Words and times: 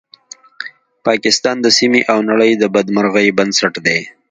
پاکستان 1.05 1.55
د 1.61 1.67
سیمې 1.77 2.01
او 2.11 2.17
نړۍ 2.29 2.51
د 2.57 2.63
بدمرغۍ 2.75 3.27
بنسټ 3.37 3.73
دی 3.85 3.99